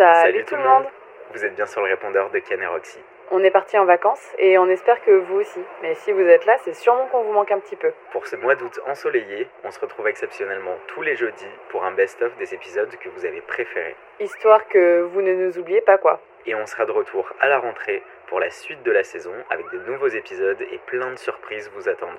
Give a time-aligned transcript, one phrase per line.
[0.00, 0.86] Salut, tout le monde.
[1.34, 2.98] Vous êtes bien sur le répondeur de Ken et Roxy.
[3.30, 5.60] On est parti en vacances et on espère que vous aussi.
[5.82, 7.92] Mais si vous êtes là, c'est sûrement qu'on vous manque un petit peu.
[8.10, 12.34] Pour ce mois d'août ensoleillé, on se retrouve exceptionnellement tous les jeudis pour un best-of
[12.38, 13.94] des épisodes que vous avez préférés.
[14.20, 16.18] Histoire que vous ne nous oubliez pas quoi.
[16.46, 19.70] Et on sera de retour à la rentrée pour la suite de la saison avec
[19.70, 22.18] de nouveaux épisodes et plein de surprises vous attendent.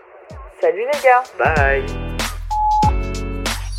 [0.59, 2.20] Salut les gars Bye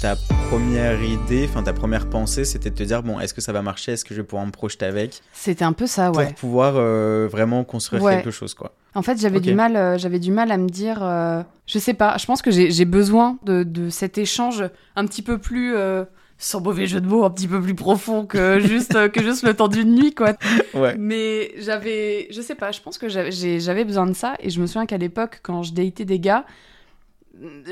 [0.03, 0.17] ta
[0.51, 3.63] première idée, enfin ta première pensée, c'était de te dire bon, est-ce que ça va
[3.63, 5.21] marcher, est-ce que je vais pouvoir me projeter avec?
[5.33, 6.27] C'était un peu ça, ouais.
[6.27, 8.17] Pour pouvoir euh, vraiment construire Ouais.
[8.17, 8.75] quelque chose, quoi.
[8.97, 11.95] En fait, j'avais du mal, euh, j'avais du mal à me dire, euh, je sais
[11.95, 12.17] pas.
[12.19, 14.65] Je pense que j'ai besoin de, de cet échange
[14.97, 16.05] un petit peu plus, euh,
[16.37, 19.55] sans mauvais jeu de mots, un petit peu plus profond que juste que juste le
[19.55, 20.33] temps d'une nuit, quoi.
[20.75, 20.97] Ouais.
[20.99, 22.73] Mais j'avais, je sais pas.
[22.73, 24.35] Je pense que j'avais besoin de ça.
[24.41, 26.45] Et je me souviens qu'à l'époque, quand je datais des gars,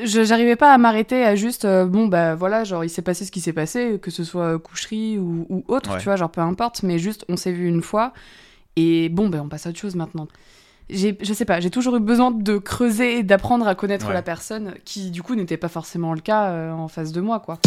[0.05, 3.31] j'arrivais pas à m'arrêter à juste euh, bon bah voilà genre il s'est passé ce
[3.31, 5.99] qui s'est passé que ce soit coucherie ou, ou autre Ouais.
[5.99, 8.13] tu vois genre peu importe mais juste on s'est vu une fois
[8.77, 10.29] et bon ben on passe à autre chose maintenant
[10.89, 14.15] j'ai je sais pas j'ai toujours eu besoin de creuser et d'apprendre à connaître Ouais.
[14.15, 17.39] la personne qui du coup n'était pas forcément le cas euh, en face de moi
[17.41, 17.59] quoi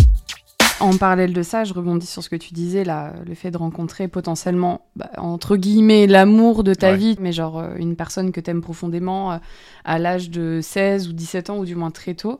[0.79, 3.57] en parallèle de ça, je rebondis sur ce que tu disais là, le fait de
[3.57, 6.97] rencontrer potentiellement, bah, entre guillemets, l'amour de ta Ouais.
[6.97, 9.37] vie, mais genre euh, une personne que t'aimes profondément euh,
[9.85, 12.39] à l'âge de 16 ou 17 ans, ou du moins très tôt.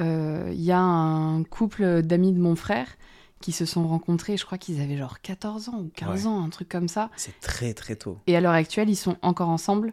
[0.00, 2.86] Euh, Il y a un couple d'amis de mon frère
[3.40, 6.26] qui se sont rencontrés, je crois qu'ils avaient genre 14 ans ou 15 Ouais.
[6.28, 7.10] ans, un truc comme ça.
[7.16, 8.18] C'est très très tôt.
[8.26, 9.92] Et à l'heure actuelle, ils sont encore ensemble.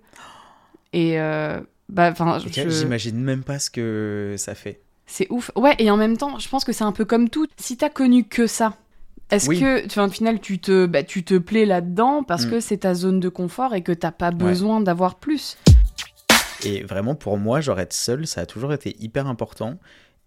[0.94, 4.82] Et euh, bah, enfin, je- J'imagine même pas ce que ça fait.
[5.06, 5.52] C'est ouf.
[5.56, 7.48] Ouais, et en même temps, je pense que c'est un peu comme tout.
[7.58, 8.74] Si t'as connu que ça,
[9.32, 9.60] est-ce Oui.
[9.60, 12.50] que, tu vois, au final, tu te, bah, tu te plais là-dedans parce Mm.
[12.52, 15.58] que c'est ta zone de confort et que t'as pas besoin d'avoir plus?
[16.66, 19.78] Et vraiment, pour moi, genre être seul, ça a toujours été hyper important.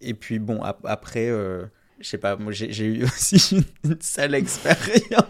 [0.02, 1.64] Et puis bon, ap- après, euh,
[2.00, 5.24] je sais pas, moi j'ai eu aussi une, une sale expérience.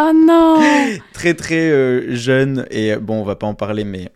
[0.00, 2.66] Oh non très très euh, jeune.
[2.70, 4.12] Et bon, on va pas en parler, mais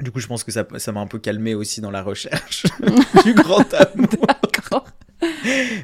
[0.00, 2.66] du coup, je pense que ça ça m'a un peu calmé aussi dans la recherche
[3.24, 4.26] du grand amour.
[4.42, 4.86] D'accord.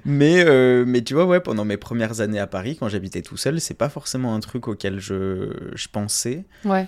[0.05, 3.37] Mais, euh, mais tu vois, ouais, pendant mes premières années à Paris, quand j'habitais tout
[3.37, 6.45] seul, c'est pas forcément un truc auquel je, je pensais.
[6.65, 6.87] Ouais.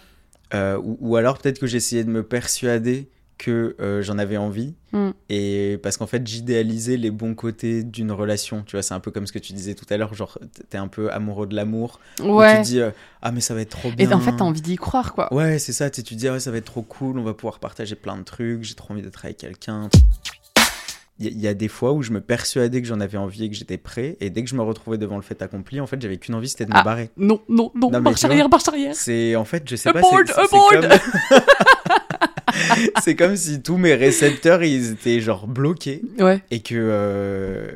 [0.53, 3.09] Euh, ou, ou alors peut-être que j'essayais de me persuader
[3.39, 4.75] que euh, j'en avais envie.
[4.93, 5.11] Mm.
[5.29, 8.63] Et parce qu'en fait, j'idéalisais les bons côtés d'une relation.
[8.67, 10.39] Tu vois, c'est un peu comme ce que tu disais tout à l'heure, genre,
[10.71, 11.99] t'es un peu amoureux de l'amour.
[12.23, 12.57] Ouais.
[12.57, 12.91] Tu te dis, euh,
[13.23, 14.09] ah, mais ça va être trop bien.
[14.11, 15.33] Et en fait, t'as envie d'y croire, quoi.
[15.35, 15.91] Ouais, c'est ça.
[15.91, 18.23] Tu dis, ah ouais, ça va être trop cool, on va pouvoir partager plein de
[18.23, 19.89] trucs, j'ai trop envie d'être avec quelqu'un.
[21.21, 23.19] Il y, a- il y a des fois où je me persuadais que j'en avais
[23.19, 25.81] envie et que j'étais prêt, et dès que je me retrouvais devant le fait accompli,
[25.81, 26.83] en fait, j'avais qu'une envie, c'était de me Ah.
[26.83, 27.11] barrer.
[27.17, 28.97] Non, non, non, Non, marche arrière, marche arrière.
[28.97, 30.89] C'est en fait, je sais A pas, board, c'est- a c'est board.
[30.89, 31.41] comme...
[33.03, 36.43] c'est comme si tous mes récepteurs, ils étaient genre bloqués, Ouais.
[36.51, 36.75] et que...
[36.77, 37.67] euh,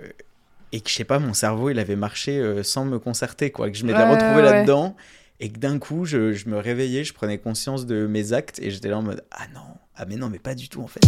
[0.73, 3.71] Et que je sais pas, mon cerveau, il avait marché euh, sans me concerter, quoi.
[3.71, 4.43] Que je m'étais Ouais, retrouvé ouais.
[4.43, 4.95] là-dedans,
[5.41, 8.71] et que d'un coup, je, je me réveillais, je prenais conscience de mes actes, et
[8.71, 9.61] j'étais là en mode, ah non,
[9.97, 11.01] ah mais non, mais pas du tout, en fait.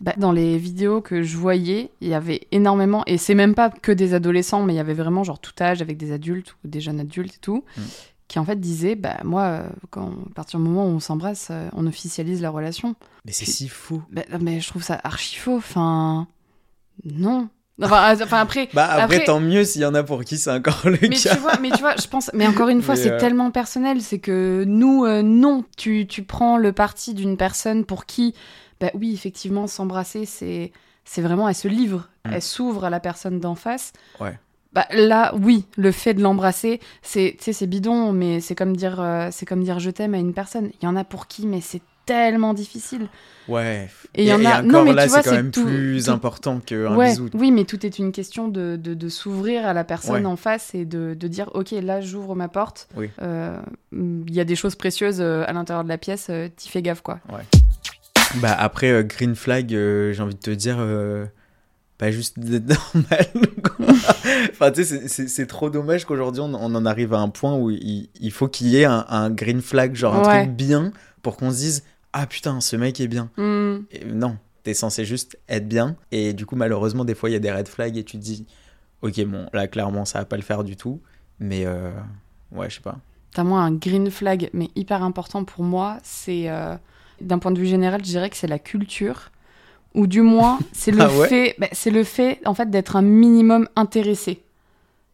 [0.00, 3.70] Bah, dans les vidéos que je voyais, il y avait énormément, et c'est même pas
[3.70, 6.68] que des adolescents, mais il y avait vraiment genre tout âge avec des adultes ou
[6.68, 7.80] des jeunes adultes et tout, Mm.
[8.32, 11.48] Qui en fait disaient, bah moi, euh, quand, à partir du moment où on s'embrasse,
[11.50, 12.94] euh, on officialise la relation.
[13.26, 14.02] Mais c'est si fou.
[14.10, 16.26] Bah, mais je trouve ça archi faux, enfin...
[17.04, 17.50] Non.
[17.82, 18.70] Enfin, euh, enfin après...
[18.72, 21.10] Bah après, Après- tant mieux s'il y en a pour qui c'est encore le Mais
[21.10, 21.34] cas.
[21.34, 24.00] tu vois, mais tu vois, je pense, mais encore une fois, c'est euh, tellement personnel,
[24.00, 28.34] c'est que nous, euh, non, tu, tu prends le parti d'une personne pour qui,
[28.80, 30.72] bah oui, effectivement, s'embrasser, c'est,
[31.04, 32.30] c'est vraiment, elle se livre, Mm.
[32.34, 33.92] elle s'ouvre à la personne d'en face.
[34.20, 34.38] Ouais.
[34.74, 39.44] Bah là, oui, le fait de l'embrasser, c'est, bidon, mais c'est comme dire, euh, c'est
[39.46, 40.70] comme dire je t'aime à une personne.
[40.80, 43.08] Il y en a pour qui, mais c'est tellement difficile.
[43.48, 43.88] Ouais.
[44.14, 45.64] Et il y en a- encore non, mais là, tu vois, c'est quand même tout-
[45.66, 47.28] plus tout- important qu'un ouais, bisou.
[47.34, 50.32] oui, mais tout est une question de, de, de s'ouvrir à la personne Ouais.
[50.32, 52.88] en face et de, de dire ok, là j'ouvre ma porte.
[52.96, 53.10] Oui.
[53.20, 53.56] Euh,
[53.92, 56.82] Il y a des choses précieuses euh, à l'intérieur de la pièce, euh, t'y fais
[56.82, 57.20] gaffe quoi.
[58.36, 60.76] Bah après euh, Green Flag, euh, j'ai envie de te dire,
[62.06, 63.26] pas juste d'être normal.
[64.50, 67.70] enfin tu sais, c'est- trop dommage qu'aujourd'hui on, on en arrive à un point où
[67.70, 70.42] il, il faut qu'il y ait un, un Green Flag, genre un Ouais.
[70.44, 73.30] truc bien, pour qu'on se dise ah putain ce mec est bien.
[73.38, 75.96] Et non, t'es censé juste être bien.
[76.10, 78.22] Et du coup malheureusement des fois il y a des red flags et tu te
[78.22, 78.46] dis
[79.02, 81.00] ok bon là clairement ça va pas le faire du tout.
[81.38, 81.90] Mais euh,
[82.52, 82.98] ouais je sais pas.
[83.34, 86.76] T'as moi un green flag, mais hyper important pour moi, c'est euh,
[87.22, 89.30] d'un point de vue général, je dirais que c'est la culture,
[89.94, 92.96] ou du moins c'est le Ah ouais fait, bah, c'est le fait en fait d'être
[92.96, 94.42] un minimum intéressé,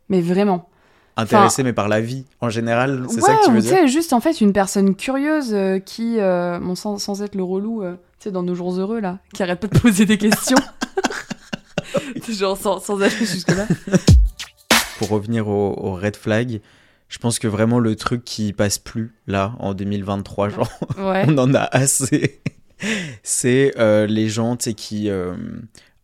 [0.08, 0.68] mais vraiment.
[1.16, 3.76] Intéressé mais par la vie en général, c'est ouais, ça que tu veux tu dire
[3.78, 7.42] sais, juste en fait une personne curieuse euh, qui, euh, bon, sans, sans être le
[7.42, 10.16] relou, euh, tu sais, dans nos jours heureux là, qui arrête pas de poser des
[10.18, 10.58] questions.
[12.28, 13.66] Genre sans, sans aller jusque-là.
[14.98, 16.60] pour revenir au, au red flag,
[17.08, 21.24] je pense que vraiment le truc qui passe plus là en 2023, genre Ouais.
[21.26, 22.40] on en a assez.
[23.22, 25.08] C'est euh, les gens qui.
[25.10, 25.34] euh,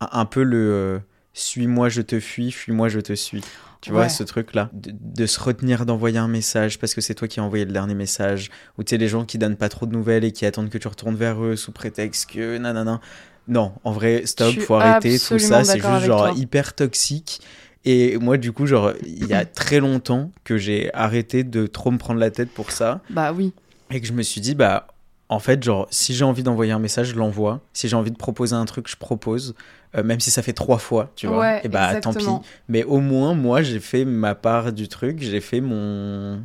[0.01, 0.99] un, peu le euh,
[1.33, 3.43] suis-moi, je te fuis, fuis-moi, je te suis.
[3.81, 4.71] Tu vois, ce truc-là.
[4.73, 7.73] De, de se retenir d'envoyer un message parce que c'est toi qui as envoyé le
[7.73, 8.51] dernier message.
[8.79, 10.79] Ou tu sais, les gens qui donnent pas trop de nouvelles et qui attendent que
[10.79, 13.01] tu retournes vers eux sous prétexte que nanana.
[13.47, 15.65] Non, en vrai, stop, faut arrêter tout ça.
[15.65, 16.33] C'est juste genre toi.
[16.35, 17.43] hyper toxique.
[17.85, 21.91] Et moi, du coup, genre, il y a très longtemps que j'ai arrêté de trop
[21.91, 23.53] me prendre la tête pour ça Bah oui.
[23.91, 24.87] et que je me suis dit bah
[25.35, 27.61] en fait genre si j'ai envie d'envoyer un message je l'envoie.
[27.73, 29.55] Si j'ai envie de proposer un truc je propose.
[29.97, 31.39] Euh, même si ça fait trois fois tu vois.
[31.39, 32.27] Ouais, et bah tant pis.
[32.69, 35.19] mais au moins moi j'ai fait ma part du truc.
[35.21, 36.45] J'ai fait mon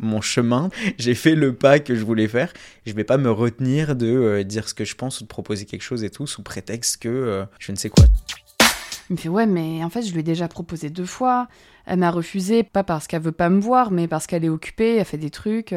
[0.00, 0.70] mon chemin.
[0.98, 2.52] J'ai fait le pas que je voulais faire.
[2.86, 5.64] Je vais pas me retenir de euh, dire ce que je pense ou de proposer
[5.64, 8.04] quelque chose et tout sous prétexte que euh, je ne sais quoi.
[9.10, 11.48] Il me fait ouais, mais en fait, je lui ai déjà proposé deux fois.
[11.84, 14.96] Elle m'a refusé, pas parce qu'elle veut pas me voir, mais parce qu'elle est occupée,
[14.96, 15.74] elle fait des trucs.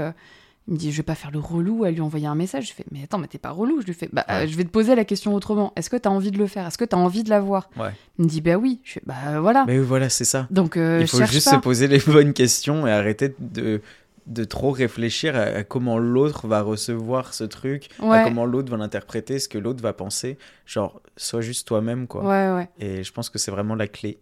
[0.68, 2.68] Il me dit, je vais pas faire le relou, à lui envoyer un message.
[2.70, 3.82] Je fais, mais attends, mais t'es pas relou.
[3.82, 4.36] Je lui fais, bah, Ouais.
[4.44, 5.74] euh, je vais te poser la question autrement.
[5.76, 6.68] Est-ce que t'as envie de le faire?
[6.68, 7.70] Est-ce que t'as envie de la voir?
[7.78, 7.90] Ouais.
[8.20, 8.80] Il me dit, bah oui.
[8.84, 9.66] Je fais, bah voilà.
[9.66, 11.56] mais voilà c'est ça Donc, euh, il faut juste pas.
[11.58, 13.82] se poser les bonnes questions et arrêter de,
[14.28, 18.78] de trop réfléchir à, à comment l'autre va recevoir ce truc, à comment l'autre va
[18.78, 20.38] l'interpréter, ce que l'autre va penser.
[20.68, 22.22] Genre, sois juste toi-même, quoi.
[22.24, 22.70] Ouais, ouais.
[22.80, 24.20] Et je pense que c'est vraiment la clé.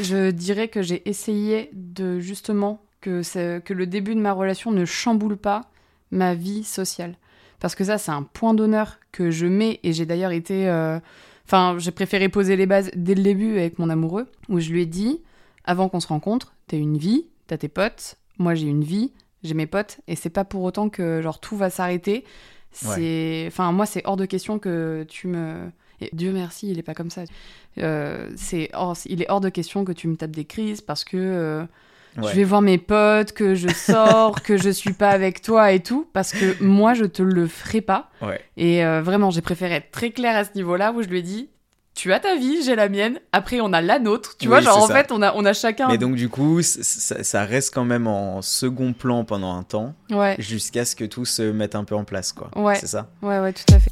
[0.00, 4.86] Je dirais que j'ai essayé de justement que, que le début de ma relation ne
[4.86, 5.62] chamboule pas
[6.10, 7.16] ma vie sociale.
[7.60, 10.68] Parce que ça, c'est un point d'honneur que je mets et j'ai d'ailleurs été.
[10.68, 10.98] euh,
[11.44, 14.82] Enfin, j'ai préféré poser les bases dès le début avec mon amoureux, où je lui
[14.82, 15.20] ai dit
[15.64, 19.12] avant qu'on se rencontre, t'as une vie, t'as tes potes, moi j'ai une vie,
[19.42, 22.24] j'ai mes potes, et c'est pas pour autant que genre tout va s'arrêter.
[22.96, 25.70] C'est, enfin moi c'est hors de question que tu me.
[26.00, 27.22] Et Dieu merci, il est pas comme ça.
[27.78, 31.04] Euh, c'est hors- il est hors de question que tu me tapes des crises parce
[31.04, 31.64] que euh,
[32.18, 32.30] Ouais.
[32.30, 35.80] je vais voir mes potes, que je sors, que je suis pas avec toi et
[35.80, 38.10] tout, parce que moi je te le ferai pas.
[38.20, 38.40] Ouais.
[38.56, 41.22] Et euh, vraiment, j'ai préféré être très claire à ce niveau-là où je lui ai
[41.22, 41.48] dit
[41.94, 43.20] tu as ta vie, j'ai la mienne.
[43.32, 44.36] Après, on a la nôtre.
[44.38, 44.94] Tu Oui, vois, genre en ça.
[44.94, 45.88] fait, on a, on a chacun.
[45.88, 49.94] Mais donc, du coup, ça, ça reste quand même en second plan pendant un temps,
[50.10, 52.48] Ouais, jusqu'à ce que tout se mette un peu en place, quoi.
[52.56, 52.76] Ouais.
[52.76, 53.10] C'est ça.
[53.20, 53.90] ouais, ouais, tout à fait.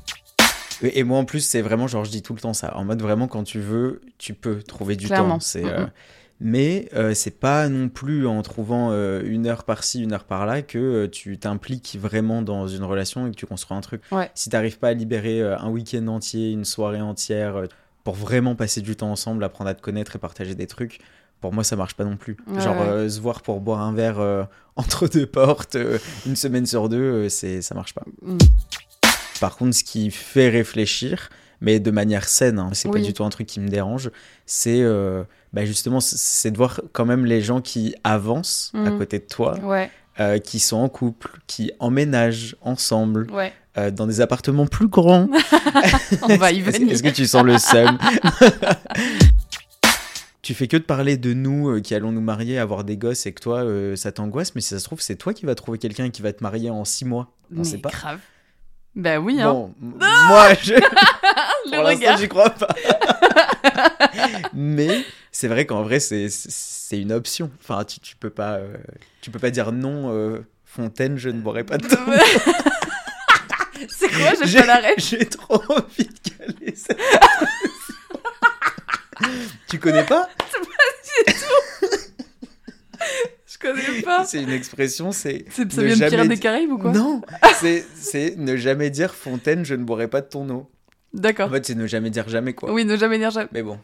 [0.82, 2.74] Et moi, en plus, c'est vraiment, genre, je dis tout le temps ça.
[2.74, 5.34] En mode, vraiment, quand tu veux, tu peux trouver du Clairement.
[5.34, 5.40] temps.
[5.40, 5.90] C'est, Mm, euh, mm.
[6.40, 10.62] Mais euh, c'est pas non plus en trouvant euh, une heure par-ci, une heure par-là
[10.62, 14.02] que euh, tu t'impliques vraiment dans une relation et que tu construis un truc.
[14.10, 14.30] Ouais.
[14.34, 17.64] Si t'arrives pas à libérer euh, un week-end entier, une soirée entière,
[18.04, 21.00] pour vraiment passer du temps ensemble, apprendre à te connaître et partager des trucs,
[21.42, 22.38] pour moi, ça marche pas non plus.
[22.46, 23.08] Ouais, Genre, ouais.
[23.10, 25.76] se voir pour boire un verre entre deux portes,
[26.26, 28.04] une semaine sur deux, c'est ça marche pas.
[28.22, 28.38] Mm.
[29.40, 31.28] Par contre, ce qui fait réfléchir,
[31.60, 34.10] mais de manière saine, hein, c'est pas du tout un truc qui me dérange,
[34.46, 35.22] c'est euh,
[35.52, 38.98] bah justement, c'est de voir quand même les gens qui avancent à Mhm.
[38.98, 39.90] côté de toi, Ouais,
[40.20, 43.52] euh, qui sont en couple, qui emménagent ensemble, ouais.
[43.78, 45.28] euh, dans des appartements plus grands.
[46.22, 46.92] On va y venir.
[46.92, 47.98] Est-ce que tu sens le seum?
[50.42, 53.26] Tu fais que de parler de nous euh, qui allons nous marier, avoir des gosses
[53.26, 55.54] et que toi, euh, ça t'angoisse, mais si ça se trouve, c'est toi qui vas
[55.54, 57.30] trouver quelqu'un qui va te marier en six mois.
[57.54, 57.90] On Mais sait pas.
[57.90, 58.20] grave.
[58.96, 59.52] Bah oui, hein.
[59.52, 60.74] Bon, moi, je...
[61.66, 62.16] Le pour regard.
[62.18, 62.68] j'y crois pas.
[64.54, 67.50] mais c'est vrai qu'en vrai, c'est c'est une option.
[67.62, 68.76] Enfin, tu, tu peux pas, euh,
[69.20, 70.12] tu peux pas dire non.
[70.14, 71.96] euh, Fontaine, je ne boirai pas de ton
[73.88, 74.94] C'est quoi J'ai pas la ref.
[74.98, 76.98] J'ai trop envie de caler cette
[79.68, 80.28] Tu connais pas?
[83.46, 84.24] Je connais pas.
[84.24, 85.44] C'est une expression, c'est.
[85.50, 86.92] C'est- Ça vient de Pirates des Caraïbes ou quoi?
[86.92, 87.20] Non,
[87.60, 90.70] c'est c'est ne jamais dire Fontaine, je ne boirai pas de ton eau.
[91.16, 91.50] En D'accord.
[91.50, 92.72] fait, c'est ne jamais dire jamais quoi.
[92.72, 93.48] Oui, ne jamais dire jamais.
[93.52, 93.78] Mais bon.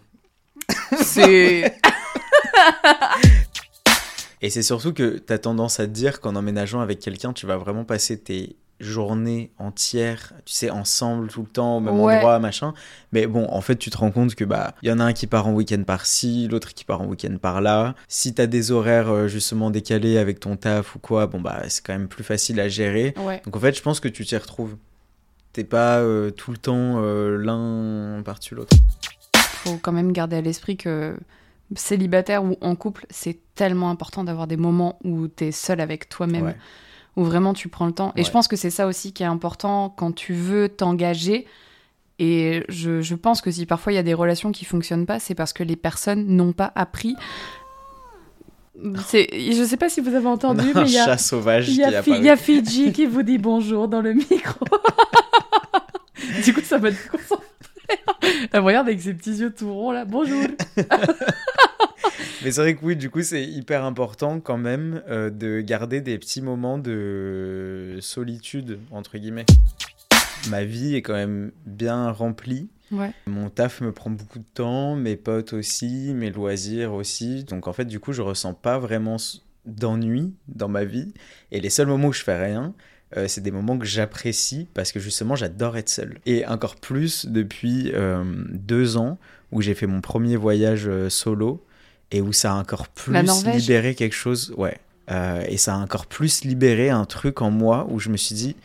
[1.02, 1.74] C'est.
[4.42, 7.46] Et c'est surtout que tu as tendance à te dire qu'en emménageant avec quelqu'un, tu
[7.46, 12.16] vas vraiment passer tes journées entières, tu sais, ensemble tout le temps, au même Ouais.
[12.16, 12.74] endroit, machin.
[13.12, 15.14] Mais bon, en fait, tu te rends compte que bah, il y en a un
[15.14, 17.94] qui part en week-end par-ci, l'autre qui part en week-end par-là.
[18.06, 21.62] Si tu as des horaires euh, justement décalés avec ton taf ou quoi, bon bah,
[21.68, 23.14] c'est quand même plus facile à gérer.
[23.16, 23.40] Ouais.
[23.46, 24.76] Donc en fait, je pense que tu t'y retrouves.
[25.56, 28.76] T'es pas euh, tout le temps euh, l'un par-dessus l'autre.
[29.34, 31.16] faut quand même garder à l'esprit que
[31.74, 36.10] célibataire ou en couple, c'est tellement important d'avoir des moments où tu es seul avec
[36.10, 36.56] toi-même, Ouais.
[37.16, 38.12] où vraiment tu prends le temps.
[38.16, 38.24] Et Ouais.
[38.24, 41.46] je pense que c'est ça aussi qui est important quand tu veux t'engager.
[42.18, 45.18] Et je, je pense que si parfois il y a des relations qui fonctionnent pas,
[45.20, 47.16] c'est parce que les personnes n'ont pas appris.
[48.78, 51.76] Je sais pas si vous avez entendu, un mais il y a, chat sauvage il
[51.76, 52.18] qui y, a est Fi- apparu.
[52.18, 54.66] il y a Fidji qui vous dit bonjour dans le micro.
[56.44, 57.46] du coup, ça m'a déconcentré.
[58.52, 60.04] Elle me regarde avec ses petits yeux tout ronds là.
[60.04, 60.44] Bonjour.
[62.42, 66.00] Mais c'est vrai que oui, du coup, c'est hyper important quand même euh, de garder
[66.00, 69.46] des petits moments de solitude, entre guillemets.
[70.48, 72.68] Ma vie est quand même bien remplie.
[72.92, 73.10] Ouais.
[73.26, 77.44] Mon taf me prend beaucoup de temps, mes potes aussi, mes loisirs aussi.
[77.44, 79.16] Donc en fait, du coup, je ressens pas vraiment
[79.64, 81.12] d'ennui dans ma vie.
[81.50, 82.74] Et les seuls moments où je fais rien,
[83.16, 86.18] euh, c'est des moments que j'apprécie parce que justement, j'adore être seul.
[86.26, 89.18] Et encore plus depuis euh, deux ans
[89.52, 91.64] où j'ai fait mon premier voyage euh, solo
[92.10, 93.14] et où ça a encore plus
[93.46, 94.54] libéré quelque chose.
[94.56, 94.78] Ouais.
[95.48, 98.56] Et ça a encore plus libéré un truc en moi où je me suis dit,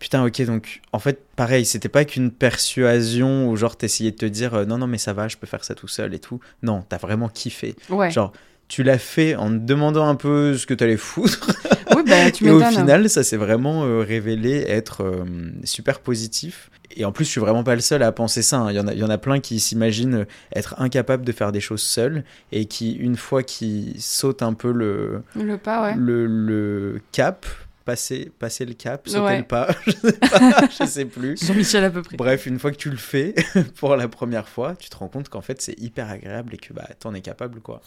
[0.00, 4.26] putain, ok, donc en fait, pareil, c'était pas qu'une persuasion où genre t'essayais de te
[4.26, 6.40] dire, euh, non, non, mais ça va, je peux faire ça tout seul et tout.
[6.64, 7.76] Non, t'as vraiment kiffé.
[7.88, 8.10] Ouais.
[8.10, 8.32] Genre,
[8.70, 11.50] tu l'as fait en te demandant un peu ce que t'allais foutre.
[11.96, 15.24] Oui, bah tu Et au final, ça s'est vraiment euh, révélé être euh,
[15.64, 16.70] super positif.
[16.96, 18.58] Et en plus, je suis vraiment pas le seul à penser ça.
[18.60, 18.70] hein.
[18.70, 20.24] Il y en a, il y en a plein qui s'imaginent
[20.54, 22.22] être incapables de faire des choses seuls
[22.52, 25.94] et qui, une fois qu'ils sautent un peu le, Le pas, ouais.
[25.98, 27.44] le, le cap,
[27.84, 29.38] passer, passer le cap, sauter Ouais.
[29.38, 31.44] le pas, je sais pas, je sais plus.
[31.44, 32.16] Jean-Michel à peu près.
[32.16, 33.34] Bref, une fois que tu le fais
[33.78, 36.72] pour la première fois, tu te rends compte qu'en fait c'est hyper agréable et que
[36.72, 37.82] bah t'en es capable quoi.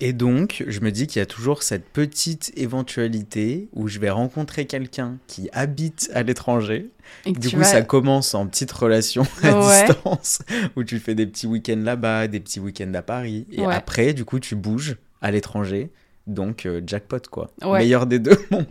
[0.00, 4.10] Et donc, je me dis qu'il y a toujours cette petite éventualité où je vais
[4.10, 6.90] rencontrer quelqu'un qui habite à l'étranger.
[7.24, 9.86] Du coup, vas- ça commence en petite relation à Ouais.
[9.86, 10.40] distance
[10.76, 13.46] où tu fais des petits week-ends là-bas, des petits week-ends à Paris.
[13.50, 13.74] Et Ouais.
[13.74, 15.90] après, du coup, tu bouges à l'étranger.
[16.26, 17.50] Donc, euh, jackpot quoi.
[17.64, 17.78] Ouais.
[17.78, 18.66] Meilleur des deux mondes.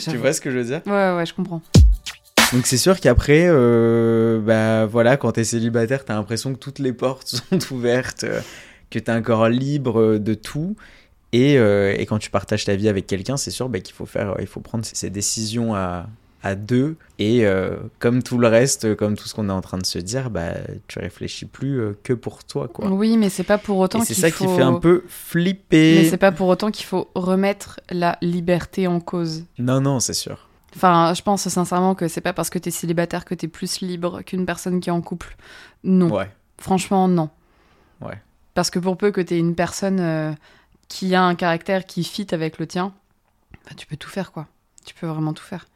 [0.00, 0.80] tu vois ce que je veux dire?
[0.86, 1.60] Ouais, ouais, je comprends.
[2.52, 6.92] donc c'est sûr qu'après, euh, bah voilà, quand t'es célibataire, t'as l'impression que toutes les
[6.92, 8.24] portes sont ouvertes,
[8.90, 10.76] que t'es encore libre euh, de tout.
[11.32, 14.06] Et, euh, et quand tu partages ta vie avec quelqu'un, c'est sûr bah, qu'il faut
[14.06, 16.08] faire, il faut prendre ces décisions à,
[16.42, 16.96] à deux.
[17.18, 19.98] Et euh, comme tout le reste, comme tout ce qu'on est en train de se
[19.98, 20.54] dire, bah
[20.88, 22.88] tu réfléchis plus euh, que pour toi, quoi.
[22.90, 24.44] Oui, mais c'est pas pour autant c'est ça faut...
[24.46, 26.08] qui fait un peu Mais flipper.
[26.10, 29.44] c'est pas pour autant qu'il faut remettre la liberté en cause.
[29.58, 30.48] Non, non, c'est sûr.
[30.74, 34.22] Enfin, je pense sincèrement que c'est pas parce que t'es célibataire que t'es plus libre
[34.22, 35.36] qu'une personne qui est en couple.
[35.82, 36.12] Non.
[36.12, 36.30] Ouais.
[36.58, 37.28] Franchement, non.
[38.00, 38.20] Ouais.
[38.54, 40.32] Parce que pour peu que t'aies une personne euh,
[40.88, 42.92] qui a un caractère qui fit avec le tien,
[43.64, 44.46] bah, tu peux tout faire, quoi.
[44.84, 45.66] Tu peux vraiment tout faire.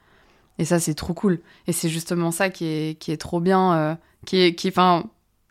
[0.58, 1.40] Et ça, c'est trop cool.
[1.66, 5.04] Et c'est justement ça qui est, qui est trop bien, euh, qui est, qui, enfin,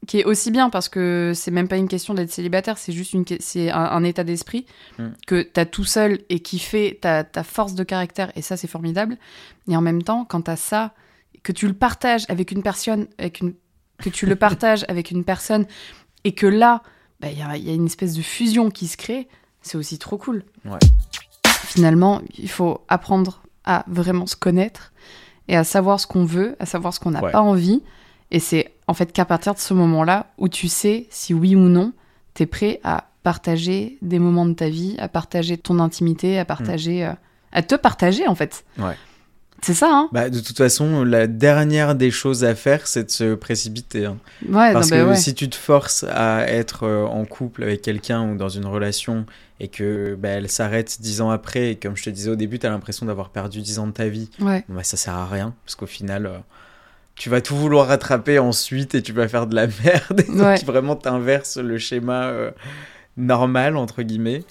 [0.08, 3.14] qui est aussi bien parce que c'est même pas une question d'être célibataire, c'est juste
[3.14, 4.66] une, c'est un, un état d'esprit
[4.98, 5.08] Mm.
[5.28, 8.32] que t'as tout seul et qui fait ta, ta force de caractère.
[8.36, 9.18] Et ça, c'est formidable.
[9.68, 10.94] Et en même temps, quand t'as ça,
[11.42, 13.54] que tu le partages avec une personne, avec une,
[13.98, 15.66] que tu le partages avec une personne
[16.24, 16.84] et que là,
[17.20, 19.28] bah, il y, a, il y a une espèce de fusion qui se crée,
[19.62, 20.44] c'est aussi trop cool.
[20.66, 20.80] Ouais.
[21.66, 24.92] Finalement, il faut apprendre à vraiment se connaître
[25.48, 27.32] et à savoir ce qu'on veut, à savoir ce qu'on n'a Ouais.
[27.32, 27.82] pas envie.
[28.32, 31.60] Et c'est en fait qu'à partir de ce moment-là où tu sais si oui ou
[31.70, 31.94] non,
[32.34, 36.46] tu es prêt à partager des moments de ta vie, à partager ton intimité, à
[36.46, 37.14] partager, euh,
[37.52, 38.66] à te partager en fait.
[38.78, 38.98] Ouais.
[39.62, 43.12] C'est ça, hein Bah, de toute façon, la dernière des choses à faire, c'est de
[43.12, 44.06] se précipiter.
[44.06, 44.18] hein.
[44.50, 45.16] Ouais, Parce non, bah que ouais.
[45.16, 49.26] si tu te forces à être euh, en couple avec quelqu'un ou dans une relation
[49.62, 52.60] et que bah, elle s'arrête dix ans après, et comme je te disais au début,
[52.60, 54.66] tu as l'impression d'avoir perdu dix ans de ta vie, Ouais.
[54.68, 55.54] bah, ça sert à rien.
[55.66, 56.38] Parce qu'au final, euh,
[57.16, 60.20] tu vas tout vouloir rattraper ensuite et tu vas faire de la merde.
[60.28, 60.56] Et Ouais.
[60.58, 62.52] Donc vraiment, t'inverses le schéma euh,
[63.16, 64.44] normal, entre guillemets.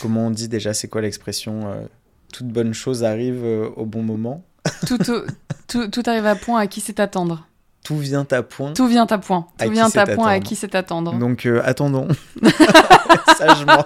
[0.00, 1.86] Comment on dit déjà, c'est quoi l'expression euh,
[2.34, 4.42] Toute bonne chose arrive euh, au bon moment.
[4.88, 5.22] tout, au-
[5.68, 7.46] tout, tout arrive à point à qui c'est attendre.
[7.84, 8.72] Tout vient à point.
[8.72, 9.46] Tout vient à point.
[9.56, 11.14] Tout vient à point à qui c'est attendre.
[11.16, 12.08] Donc euh, attendons
[13.38, 13.84] sagement.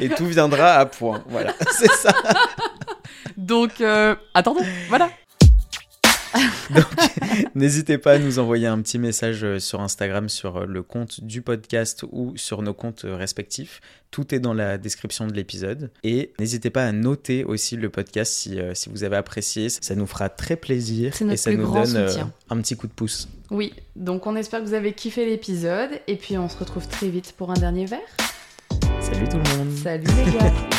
[0.00, 1.22] Et tout viendra à point.
[1.28, 2.12] Voilà, c'est ça.
[3.36, 4.62] Donc, euh, attendons.
[4.88, 5.10] Voilà.
[7.54, 11.22] N'hésitez pas à nous envoyer un petit message euh, sur Instagram, sur euh, le compte
[11.22, 13.80] du podcast ou sur nos comptes euh, respectifs.
[14.10, 15.90] Tout est dans la description de l'épisode.
[16.02, 19.68] Et n'hésitez pas à noter aussi le podcast si, euh, si vous avez apprécié.
[19.68, 22.86] Ça nous fera très plaisir C'est notre et ça nous donne euh, un petit coup
[22.86, 23.28] de pouce.
[23.50, 25.90] Oui, donc on espère que vous avez kiffé l'épisode.
[26.06, 27.98] Et puis on se retrouve très vite pour un dernier verre.
[29.00, 30.52] Salut tout le monde Salut les gars